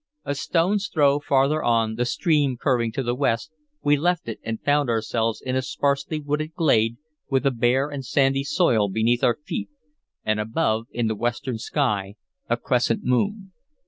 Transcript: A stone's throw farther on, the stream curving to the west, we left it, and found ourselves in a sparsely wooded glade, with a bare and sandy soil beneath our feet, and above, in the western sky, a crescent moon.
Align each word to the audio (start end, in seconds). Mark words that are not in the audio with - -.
A 0.25 0.33
stone's 0.33 0.89
throw 0.91 1.19
farther 1.19 1.61
on, 1.61 1.93
the 1.93 2.05
stream 2.05 2.57
curving 2.57 2.91
to 2.93 3.03
the 3.03 3.13
west, 3.13 3.51
we 3.83 3.95
left 3.97 4.27
it, 4.27 4.39
and 4.41 4.59
found 4.59 4.89
ourselves 4.89 5.43
in 5.45 5.55
a 5.55 5.61
sparsely 5.61 6.19
wooded 6.19 6.55
glade, 6.55 6.97
with 7.29 7.45
a 7.45 7.51
bare 7.51 7.87
and 7.87 8.03
sandy 8.03 8.43
soil 8.43 8.89
beneath 8.89 9.23
our 9.23 9.37
feet, 9.45 9.69
and 10.25 10.39
above, 10.39 10.87
in 10.89 11.05
the 11.05 11.13
western 11.13 11.59
sky, 11.59 12.15
a 12.49 12.57
crescent 12.57 13.03
moon. 13.03 13.51